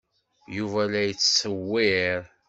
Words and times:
Yuba 0.55 0.81
la 0.91 1.01
yettṣewwir. 1.03 2.19